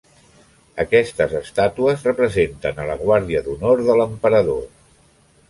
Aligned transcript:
Aquestes 0.83 1.35
estàtues 1.39 2.07
representen 2.09 2.81
a 2.81 2.87
la 2.93 2.97
guàrdia 3.03 3.45
d'honor 3.51 3.87
de 3.91 4.01
l'emperador. 4.01 4.61